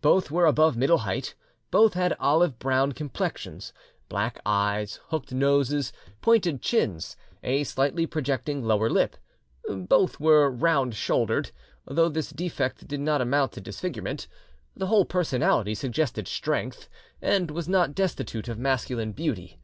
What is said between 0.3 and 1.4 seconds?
were above middle height;